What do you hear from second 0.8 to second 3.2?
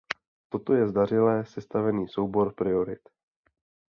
zdařile sestavený soubor priorit.